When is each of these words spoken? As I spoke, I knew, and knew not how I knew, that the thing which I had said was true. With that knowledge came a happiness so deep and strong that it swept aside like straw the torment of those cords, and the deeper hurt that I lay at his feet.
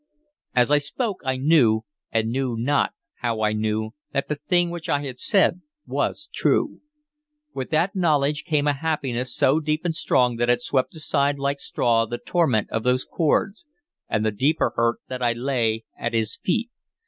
As 0.55 0.71
I 0.71 0.79
spoke, 0.79 1.19
I 1.23 1.37
knew, 1.37 1.83
and 2.11 2.31
knew 2.31 2.55
not 2.57 2.93
how 3.19 3.41
I 3.43 3.53
knew, 3.53 3.91
that 4.13 4.29
the 4.29 4.37
thing 4.49 4.71
which 4.71 4.89
I 4.89 5.03
had 5.03 5.19
said 5.19 5.61
was 5.85 6.27
true. 6.33 6.81
With 7.53 7.69
that 7.69 7.95
knowledge 7.95 8.43
came 8.43 8.65
a 8.65 8.73
happiness 8.73 9.31
so 9.35 9.59
deep 9.59 9.85
and 9.85 9.95
strong 9.95 10.37
that 10.37 10.49
it 10.49 10.63
swept 10.63 10.95
aside 10.95 11.37
like 11.37 11.59
straw 11.59 12.07
the 12.07 12.17
torment 12.17 12.71
of 12.71 12.81
those 12.81 13.05
cords, 13.05 13.63
and 14.09 14.25
the 14.25 14.31
deeper 14.31 14.73
hurt 14.75 14.97
that 15.07 15.21
I 15.21 15.33
lay 15.33 15.85
at 15.95 16.15
his 16.15 16.35
feet. 16.35 16.71